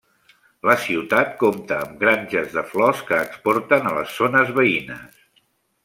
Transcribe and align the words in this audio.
La 0.69 0.75
ciutat 0.85 1.35
compta 1.43 1.77
amb 1.81 1.93
grans 2.05 2.23
granges 2.29 2.55
de 2.57 2.65
flors 2.73 3.05
que 3.11 3.21
exporten 3.27 3.87
a 3.91 3.93
les 4.01 4.19
zones 4.23 4.55
veïnes. 4.61 5.23